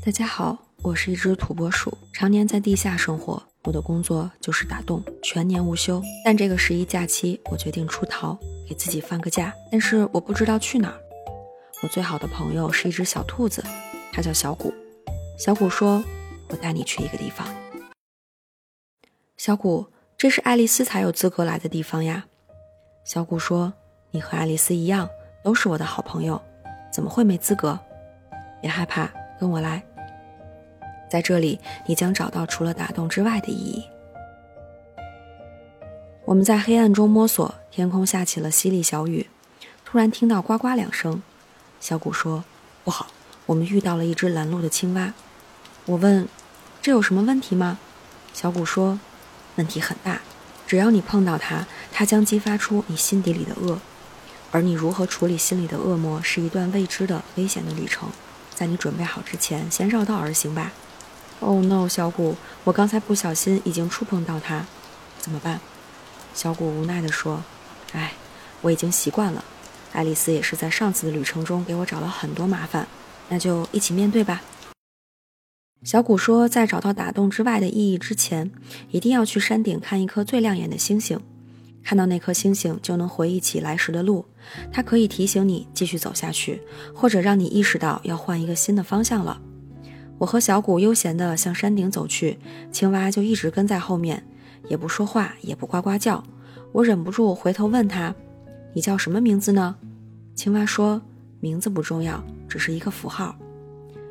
[0.00, 3.42] 大家好，我是一只土拨鼠，常年在地下生活。
[3.64, 6.00] 我的工作就是打洞，全年无休。
[6.24, 9.52] 但这个十一假期，我决定出逃，给自己放个假。
[9.70, 10.98] 但是我不知道去哪儿。
[11.82, 13.62] 我最好的朋友是一只小兔子，
[14.12, 14.72] 它叫小谷。
[15.36, 16.02] 小谷说
[16.48, 17.46] ：“我带你去一个地方。”
[19.36, 22.24] 小谷，这是爱丽丝才有资格来的地方呀。
[23.04, 23.72] 小谷说
[24.12, 25.08] ：“你和爱丽丝一样，
[25.42, 26.40] 都是我的好朋友，
[26.90, 27.78] 怎么会没资格？
[28.62, 29.84] 别害怕，跟我来。
[31.10, 33.84] 在这里，你将找到除了打洞之外的意义。”
[36.26, 39.28] 我们在黑暗中摸索，天空下起了淅沥小雨，
[39.84, 41.22] 突然听到呱呱两声。
[41.80, 42.44] 小谷说
[42.84, 43.06] ：“不好，
[43.46, 45.14] 我们遇到了一只拦路的青蛙。”
[45.86, 46.28] 我问
[46.82, 47.78] ：“这有什么问题吗？”
[48.34, 49.00] 小谷说
[49.56, 50.20] ：“问题很大，
[50.66, 53.78] 只要你碰到它，它将激发出你心底里的恶，
[54.50, 58.10] 而你如何处理心里的恶魔是一段未知的危险的旅程。
[58.54, 60.72] 在你准备好之前，先绕道而行吧。”
[61.40, 64.64] Oh no，小谷，我刚才不小心已经触碰到它，
[65.18, 65.60] 怎么办？
[66.34, 67.42] 小谷无奈地说
[67.92, 68.12] ：“哎，
[68.60, 69.44] 我已经习惯了。
[69.92, 72.86] 爱丽丝也是在上次的旅程中给我找了很多麻烦，
[73.28, 74.42] 那就一起面对吧。”
[75.84, 78.50] 小谷说：“在找到打洞之外的意义之前，
[78.90, 81.20] 一定要去山顶看一颗最亮眼的星星。
[81.84, 84.26] 看到那颗星星，就能回忆起来时的路。
[84.72, 86.60] 它可以提醒你继续走下去，
[86.92, 89.40] 或者让你意识到要换一个新的方向了。”
[90.18, 92.38] 我和小谷悠闲地向山顶走去，
[92.72, 94.22] 青蛙就一直跟在后面，
[94.68, 96.22] 也不说话，也不呱呱叫。
[96.72, 98.14] 我忍不住回头问他
[98.74, 99.76] ：“你叫什么名字呢？”
[100.34, 101.00] 青蛙说
[101.40, 103.36] ：“名字不重要，只是一个符号。”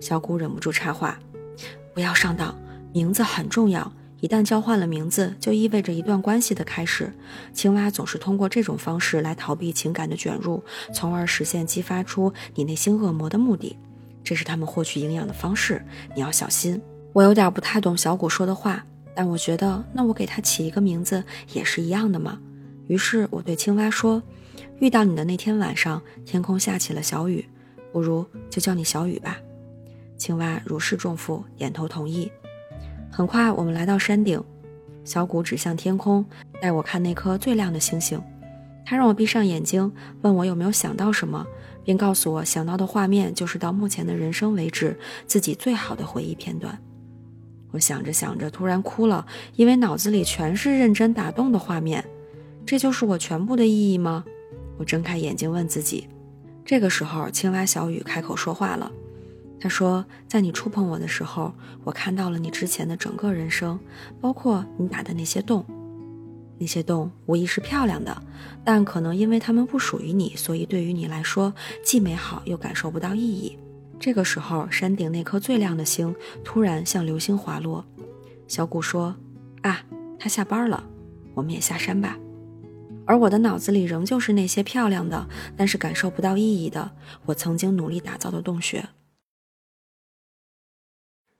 [0.00, 1.18] 小谷忍不住插话。
[1.92, 2.56] 不要上当，
[2.92, 3.92] 名字很重要。
[4.20, 7.12] 一旦交换了名字，就意味着一段关系的开始。
[7.52, 13.76] 青蛙总是通过这种方式来逃避情感的卷入，从而实现激发出你内心恶魔的目的。
[14.22, 16.80] 这是他们获取营养的方式，你要小心。
[17.12, 22.38] 我有点不太懂小谷说的话，但我觉得那我给它起一个名字也是一样的嘛。
[22.86, 24.22] 于是我对青蛙说
[24.80, 27.46] ：“遇到你的那天晚上，天空下起了小雨，
[27.92, 29.38] 不如就叫你小雨吧。”
[30.16, 32.30] 青蛙如释重负，点头同意。
[33.10, 34.42] 很快，我们来到山顶，
[35.04, 36.24] 小谷指向天空，
[36.60, 38.20] 带我看那颗最亮的星星。
[38.84, 41.46] 他让我闭上眼睛，问我有没有想到什么，
[41.88, 44.94] 并告诉我想到的画面就是到目前的人生为止
[45.26, 46.78] 自己最好的回忆片段。
[47.70, 52.04] 我想着想着，突然哭了，因为脑子里全是认真打洞的画面。
[52.66, 54.22] 这就是我全部的意义吗？
[54.76, 56.06] 我睁开眼睛问自己。
[56.62, 58.92] 这个时候，青蛙小雨开口说话了。
[59.58, 63.80] 他说：“在你触碰我的时候，我看到了你之前的整个人生，
[64.20, 65.64] 包括你打的那些洞。
[66.58, 68.22] 那些洞无疑是漂亮的，
[68.64, 71.54] 但可能因为它们不属于你，所以对于你来说
[71.84, 73.58] 既美好又感受不到意义。”
[74.00, 76.14] 这个时候，山顶那颗最亮的星
[76.44, 77.84] 突然像流星滑落。
[78.46, 79.14] 小谷说
[79.62, 79.82] ：“啊，
[80.18, 80.84] 他下班了，
[81.34, 82.16] 我们也下山吧。”
[83.04, 85.26] 而我的脑子里仍旧是那些漂亮的，
[85.56, 86.90] 但是感受不到意义的
[87.24, 88.86] 我曾经努力打造的洞穴。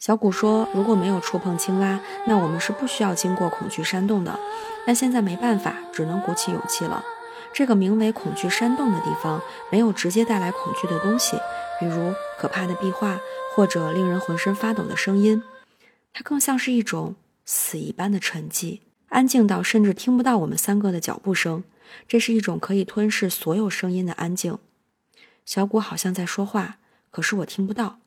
[0.00, 4.40] 小谷说：“如果没有触碰青蛙，那我们是不需要经过恐惧山洞的。
[4.86, 7.04] 但现在没办法，只能鼓起勇气了。
[7.52, 11.36] 这个名为恐惧山洞的地方，没有直接带来恐惧的东西，
[11.78, 13.20] 比如可怕的壁画
[13.54, 15.42] 或者令人浑身发抖的声音。
[16.14, 21.62] 它更像是一种死一般的沉寂，安静到甚至听不到我们三个的脚步声。
[22.08, 24.56] 这是一种可以吞噬所有声音的安静。
[25.44, 26.78] 小谷好像在说话，
[27.10, 27.98] 可是我听不到。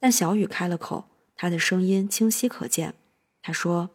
[0.00, 1.04] 但小雨开了口。”
[1.36, 2.94] 他的声音清晰可见。
[3.42, 3.90] 他说：“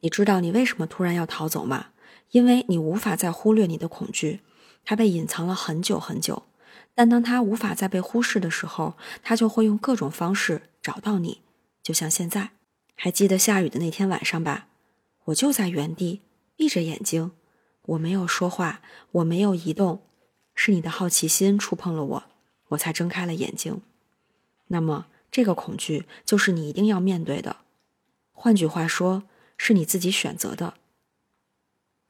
[0.00, 1.88] 你知道你为什么突然要逃走吗？
[2.32, 4.40] 因为你无法再忽略你的恐惧，
[4.84, 6.44] 它被隐藏了很久很久。
[6.94, 11.42] 但当它无法再被忽视的时候，它就会用各种方式找到你。
[11.82, 12.50] 就像现在，
[12.94, 14.66] 还记得下雨的那天晚上吧？
[15.26, 16.22] 我就在原地，
[16.56, 17.32] 闭着眼睛，
[17.82, 18.80] 我没有说话，
[19.12, 20.02] 我没有移动，
[20.54, 22.22] 是你的好奇心触碰了我，
[22.70, 23.82] 我才睁开了眼睛。
[24.66, 27.56] 那么。”这个恐惧就是你一定要面对的，
[28.32, 29.22] 换句话说，
[29.56, 30.74] 是你自己选择的。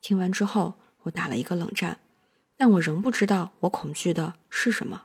[0.00, 2.00] 听完之后，我打了一个冷战，
[2.56, 5.04] 但我仍不知道我恐惧的是什么。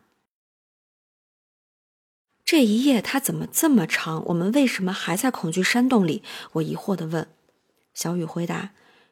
[2.44, 4.26] 这一夜它怎么这么长？
[4.26, 6.24] 我们为什么还在恐惧山洞里？
[6.54, 7.28] 我疑惑的问。
[7.94, 8.72] 小雨回答：“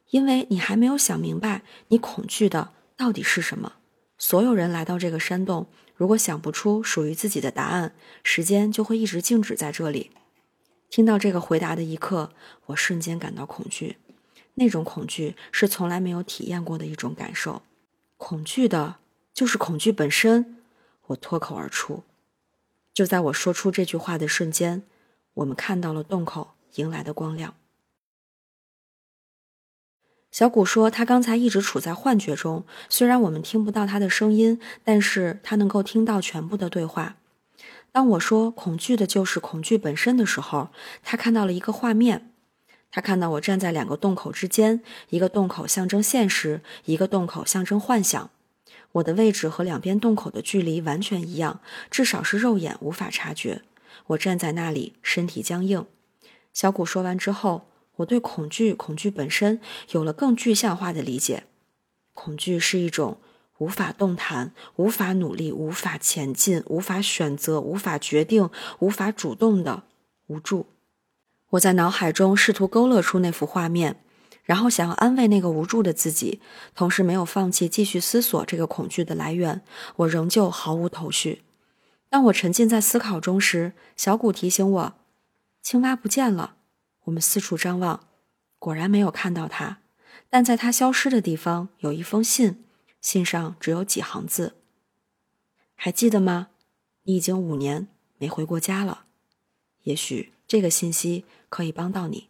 [0.09, 3.73] 因为你还没有想明白，你恐惧的到底是什么。”
[4.17, 5.67] 所有人来到这个山洞。
[5.95, 10.11] 如果想不出属于自己的答案，时间就会一直静止在这里。
[10.89, 12.31] 听到这个回答的一刻，
[12.67, 13.97] 我瞬间感到恐惧。
[14.55, 17.61] 那种恐惧是从来没有体验过的一种感受。
[18.17, 18.97] 恐惧的，
[19.33, 20.57] 就是恐惧本身。
[21.07, 22.03] 我脱口而出。
[22.93, 24.83] 就在我说出这句话的瞬间，
[25.35, 27.55] 我们看到了洞口迎来的光亮。
[30.35, 37.15] 小谷说，他刚才一直处在幻觉中，虽然我们听不到他的声音，但是他能够听到全部的对话。
[37.93, 40.71] 当我说恐惧的就是恐惧本身的时候，
[41.01, 42.33] 他看到了一个画面。
[42.91, 48.29] 他看到我站在两个洞口之间，一个洞口象征现实，一个洞口象征幻想。
[48.91, 53.61] 我的位置和两边洞口的距离完全一样，至少是肉眼无法察觉。
[54.07, 55.85] 我站在那里，身体僵硬。
[56.51, 59.59] 小谷说完之后，我对恐惧、恐惧本身
[59.91, 61.43] 有了更具象化的理解。
[62.13, 63.17] 恐惧是一种。
[63.59, 68.49] 无法动弹，无法努力，无法前进，无法选择，无法决定，
[68.79, 69.83] 无法主动的
[70.27, 70.65] 无助。
[71.51, 74.01] 我在脑海中试图勾勒出那幅画面，
[74.43, 76.41] 然后想要安慰那个无助的自己，
[76.75, 79.61] 同时没有放弃继续思索这个恐惧的来源。
[79.95, 81.43] 我仍旧毫无头绪。
[82.09, 84.93] 当我沉浸在思考中时，小谷提醒我
[85.63, 86.55] ：“青蛙不见了。”
[87.05, 88.07] 我们四处张望，
[88.59, 89.79] 果然没有看到他，
[90.29, 92.61] 但在他消失的地方有一封信。
[93.01, 94.55] 信上只有几行字，
[95.75, 96.47] 还记得吗？
[97.03, 97.87] 你已经五年
[98.17, 99.05] 没回过家了，
[99.83, 102.29] 也许这个信息可以帮到你。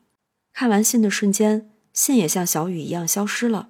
[0.52, 3.70] 看完信的瞬间，信也像小雨一样消失了。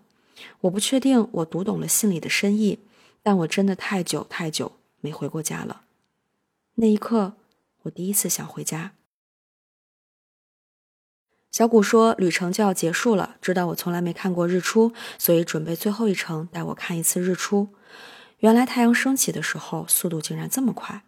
[0.61, 2.79] 我不确定我读懂了信里的深意，
[3.21, 5.83] 但我真的太久太久没回过家了。
[6.73, 7.33] 那一刻，
[7.83, 8.95] 我第一次想回家。
[11.55, 17.69] 小谷说：“旅程就要结束了，知道我从来没看过日出，所以准备最后一程带我看一次日出。
[18.39, 21.03] 原来太阳升起的时候速度竟然这么快，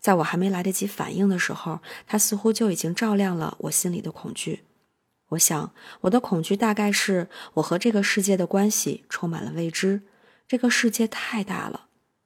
[0.00, 4.64] 在我还没来得及反应的时候，它似乎就已经照亮了我心里的恐惧。
[5.28, 10.02] 我想，我的恐惧大概是我和这个世界的关系充满了未知。
[10.48, 11.82] 这个世界太大了，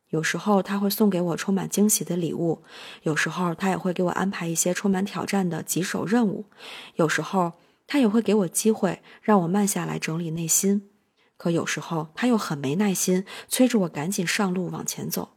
[0.09, 2.63] 有时候他会送给我充满惊喜的礼物，
[3.03, 6.47] 有时候他也会给我安排一些充满挑战的棘手任务，
[6.95, 7.53] 有时候。”
[7.87, 10.91] 他也会给我机会，让我慢下来整理内心。
[11.37, 15.31] 可有时候他又很没耐心，催着我赶紧上路往前走。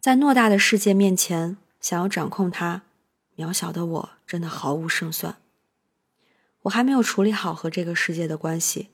[0.00, 2.82] 在偌大的世界面前，想要掌控它，
[3.36, 5.36] 渺小的我真的毫无胜算。
[6.62, 8.90] 我还没有处理好和这个世界的关系，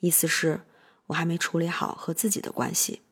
[0.00, 0.62] 意思是，
[1.08, 3.02] 我还没处理好和自己的关系。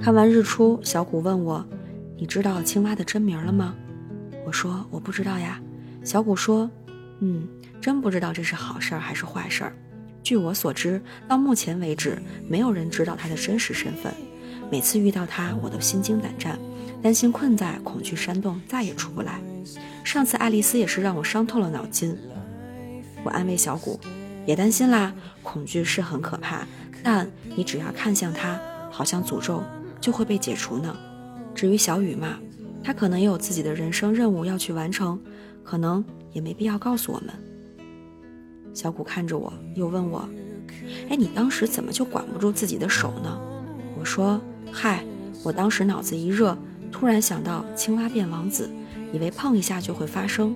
[0.00, 1.66] 看完日出，小谷问我
[2.16, 3.76] ：“你知道青蛙的真名了吗？”
[4.46, 5.62] 我说：“我不知道呀。”
[6.02, 6.70] 小谷说。
[7.20, 7.46] 嗯，
[7.80, 9.72] 真不知道这是好事儿还是坏事儿。
[10.22, 12.18] 据我所知，到目前为止，
[12.48, 14.12] 没有人知道他的真实身份。
[14.70, 16.58] 每次遇到他，我都心惊胆战，
[17.02, 19.40] 担心困在恐惧山洞再也出不来。
[20.04, 22.16] 上次爱丽丝也是让我伤透了脑筋。
[23.24, 23.98] 我安慰小谷，
[24.44, 26.66] 别担心啦，恐惧是很可怕，
[27.02, 27.26] 但
[27.56, 28.60] 你只要看向它，
[28.90, 29.62] 好像诅咒
[30.00, 30.94] 就会被解除呢。
[31.54, 32.38] 至于小雨嘛，
[32.84, 35.18] 他可能也有自己的人生任务要去完成，
[35.68, 36.02] 可能。
[36.30, 37.34] 也没必要告诉我们。
[38.74, 40.28] 小谷看着我，又问我
[41.08, 43.40] ：“哎，你当时怎么就管不住自己的手呢？”
[43.98, 45.02] 我说：“嗨，
[45.42, 46.56] 我当时脑子一热，
[46.92, 48.70] 突然想到青蛙变王子，
[49.10, 50.54] 以为碰一下就会发生。”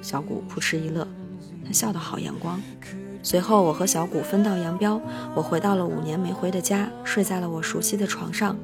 [0.00, 1.06] 小谷扑哧一乐，
[1.66, 2.62] 他笑得好阳光。
[3.22, 4.98] 随后，我和小谷分道扬镳，
[5.34, 8.56] 我回到了五年没回的家，睡在了我熟悉的床上。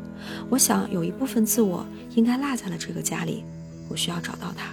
[0.48, 3.44] 我想，有一部分自我应该落在了这个家里，
[3.90, 4.72] 我需要找到它。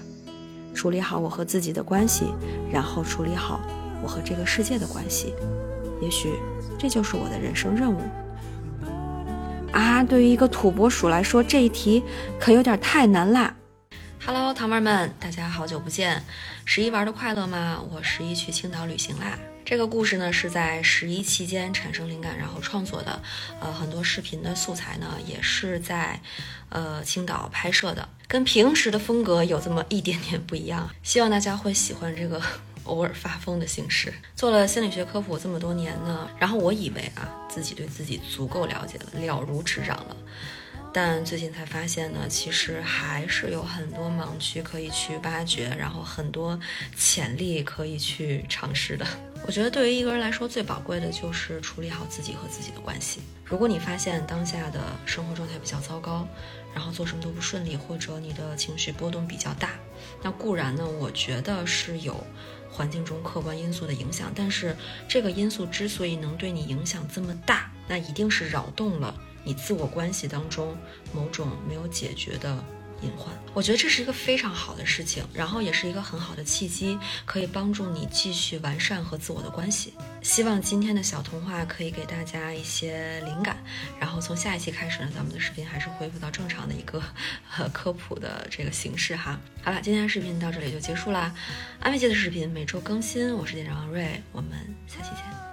[0.75, 2.25] 处理好我和自己的关系，
[2.69, 3.61] 然后处理好
[4.03, 5.33] 我和这个世界的关系，
[6.01, 6.33] 也许
[6.77, 8.01] 这就是我的人生任务。
[9.71, 12.03] 啊，对于一个土拨鼠来说，这一题
[12.39, 13.55] 可有点太难啦。
[14.25, 16.23] Hello，糖妹们，大家好久不见，
[16.65, 17.81] 十一玩的快乐吗？
[17.91, 19.37] 我十一去青岛旅行啦。
[19.63, 23.19] 这个故事呢是在十一期间产生灵感，然后创作的。
[23.59, 26.19] 呃，很多视频的素材呢也是在，
[26.69, 30.89] 呃，青岛拍摄的，跟平时的风格有这么一点点不一样。
[31.03, 32.41] 希望大家会喜欢这个
[32.85, 34.13] 偶尔发疯的形式。
[34.35, 40.15] 做了心理学科普这么多年呢，然后我以为啊自己对自己足够了解了，了如指掌了。
[40.97, 46.57] 但最近才发现呢，其实还是有很多盲区可以去挖掘，然后很多
[46.95, 49.05] 潜力可以去尝试的。
[49.45, 53.19] 我觉得对于一个人来说，最宝贵的就是处理好自己和自己的关系。
[53.43, 56.25] 如果你发现当下的生活状态比较糟糕，
[56.73, 59.71] 然后做什么都不顺利，或者你的情绪波动比较大，
[60.23, 62.25] 那固然呢，我觉得是有
[62.71, 64.31] 环境中客观因素的影响。
[64.33, 64.73] 但是
[65.09, 69.13] 这个因素之所以能对你影响这么大，那一定是扰动了。
[69.43, 70.75] 你自我关系当中
[71.13, 72.63] 某种没有解决的
[73.03, 73.31] 隐患。
[73.53, 79.93] 我觉得这是一个非常好的事情，然后也是一个很好的契机，可以帮助你继续完善和自我的关系。
[80.23, 83.57] 希望今天的小童话可以给大家一些灵感，
[83.99, 86.99] 然后从下一期开始呢，咱们的视频还是恢复到正常的一个
[87.55, 89.39] 呃科普的这个形式哈。
[89.61, 91.31] 好了，今天的视频到这里就结束啦。
[91.79, 94.49] 安慰剂的视频每周更新，我是店长王瑞，我们
[94.87, 95.44] 下期见，